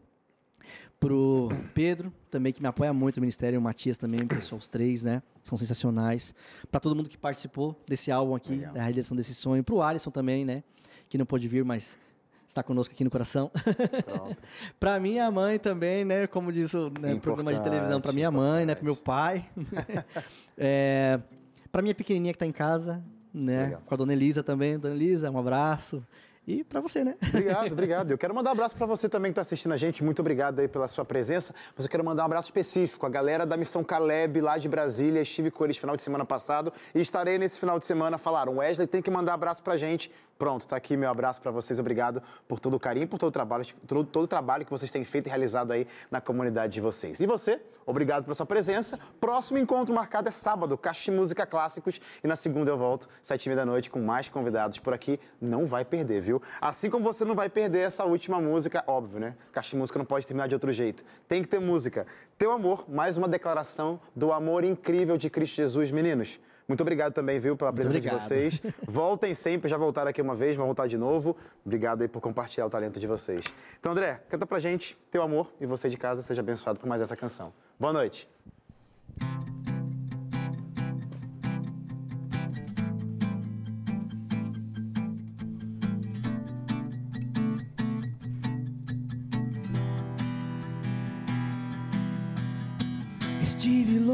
[1.00, 5.02] pro Pedro também que me apoia muito no ministério, o Matias também, pessoal, os três,
[5.02, 5.20] né?
[5.42, 6.32] São sensacionais.
[6.70, 8.74] Para todo mundo que participou desse álbum aqui, Legal.
[8.74, 10.62] da realização desse sonho, pro Alisson também, né?
[11.08, 11.98] Que não pôde vir, mas
[12.46, 13.50] está conosco aqui no coração.
[14.78, 16.28] Para minha mãe também, né?
[16.28, 18.76] Como diz o né, programa de televisão, para minha mãe, né?
[18.76, 19.44] Para meu pai.
[20.56, 21.18] é,
[21.72, 23.02] para minha pequenininha que está em casa,
[23.36, 23.64] né?
[23.64, 23.82] Legal.
[23.84, 24.78] Com a dona Elisa também.
[24.78, 26.02] Dona Elisa, um abraço.
[26.46, 27.16] E para você, né?
[27.28, 28.10] Obrigado, obrigado.
[28.12, 30.04] Eu quero mandar um abraço para você também que está assistindo a gente.
[30.04, 31.52] Muito obrigado aí pela sua presença.
[31.74, 33.04] Mas eu quero mandar um abraço específico.
[33.04, 35.20] A galera da Missão Caleb, lá de Brasília.
[35.20, 38.16] Estive com eles final de semana passado e estarei nesse final de semana.
[38.16, 40.10] Falaram, Wesley tem que mandar abraço pra gente.
[40.38, 41.80] Pronto, tá aqui meu abraço para vocês.
[41.80, 44.90] Obrigado por todo o carinho, por todo o trabalho, todo, todo o trabalho que vocês
[44.90, 47.20] têm feito e realizado aí na comunidade de vocês.
[47.20, 48.98] E você, obrigado pela sua presença.
[49.18, 52.00] Próximo encontro marcado é sábado, Caixa de Música Clássicos.
[52.22, 55.18] E na segunda eu volto, sete e meia da noite, com mais convidados por aqui.
[55.40, 56.42] Não vai perder, viu?
[56.60, 59.34] Assim como você não vai perder essa última música, óbvio, né?
[59.52, 61.02] Caixa de Música não pode terminar de outro jeito.
[61.26, 62.06] Tem que ter música.
[62.36, 66.38] Teu amor, mais uma declaração do amor incrível de Cristo Jesus, meninos.
[66.68, 68.60] Muito obrigado também, viu, pela presença de vocês.
[68.82, 71.36] Voltem sempre, já voltaram aqui uma vez, vão voltar de novo.
[71.64, 73.44] Obrigado aí por compartilhar o talento de vocês.
[73.78, 77.00] Então, André, canta pra gente Teu Amor e você de casa seja abençoado por mais
[77.00, 77.52] essa canção.
[77.78, 78.28] Boa noite.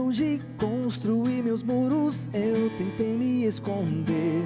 [0.02, 4.42] Longe, construí meus muros, eu tentei me esconder.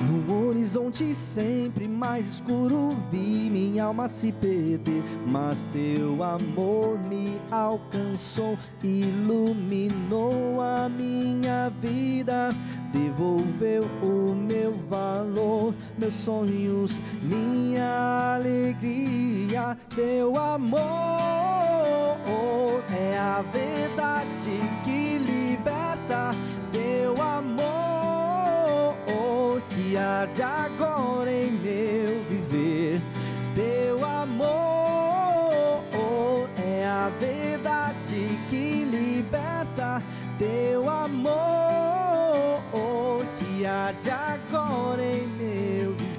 [0.00, 5.02] No horizonte sempre mais escuro, vi minha alma se perder.
[5.26, 12.50] Mas teu amor me alcançou, iluminou a minha vida,
[12.92, 19.76] devolveu o meu valor, meus sonhos, minha alegria.
[19.94, 21.20] Teu amor
[22.90, 26.30] é a verdade que liberta.
[29.96, 33.00] Há de agora em meu viver.
[33.54, 35.84] Teu amor
[36.58, 40.02] é a verdade que liberta.
[40.38, 42.30] Teu amor
[43.38, 46.10] que há de agora em meu viver.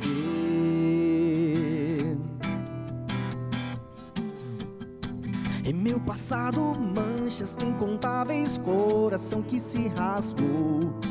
[5.63, 11.10] Em meu passado, manchas incontáveis, coração que se rasgou.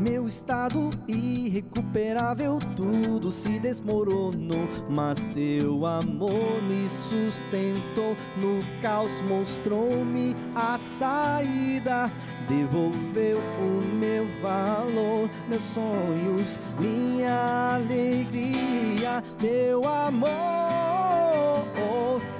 [0.00, 4.66] Meu estado irrecuperável, tudo se desmoronou.
[4.90, 12.10] Mas teu amor me sustentou, no caos mostrou-me a saída.
[12.48, 19.22] Devolveu o meu valor, meus sonhos, minha alegria.
[19.38, 20.34] Teu amor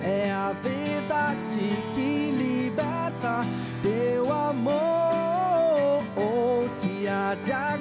[0.02, 3.46] é a verdade que liberta.
[3.80, 5.04] Teu amor
[7.32, 7.78] que há